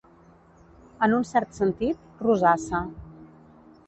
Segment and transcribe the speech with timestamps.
[1.07, 2.81] En un cert sentit, rosassa.